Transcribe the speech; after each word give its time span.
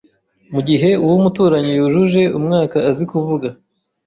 mu 0.53 0.59
gihe 0.67 0.89
uw’umuturanyi 1.03 1.73
yujuje 1.79 2.21
umwaka 2.37 2.77
azi 2.89 3.03
kuvuga 3.11 3.47